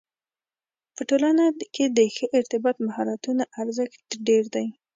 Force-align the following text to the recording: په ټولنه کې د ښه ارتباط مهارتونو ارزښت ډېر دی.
په 0.95 1.01
ټولنه 1.09 1.43
کې 1.73 1.85
د 1.97 1.99
ښه 2.15 2.25
ارتباط 2.39 2.75
مهارتونو 2.87 3.43
ارزښت 3.61 4.07
ډېر 4.27 4.43
دی. 4.55 4.65